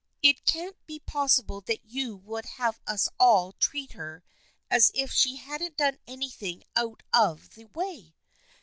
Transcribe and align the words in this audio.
"It 0.23 0.45
can't 0.47 0.83
be 0.87 0.97
possible 0.97 1.61
that 1.67 1.85
you 1.85 2.15
would 2.15 2.45
have 2.57 2.79
us 2.87 3.07
all 3.19 3.51
treat 3.51 3.91
her 3.91 4.23
as 4.67 4.89
if 4.95 5.11
she 5.11 5.35
hadn't 5.35 5.77
done 5.77 5.99
anything 6.07 6.63
out 6.75 7.03
of 7.13 7.51
the 7.51 7.65
way 7.65 8.15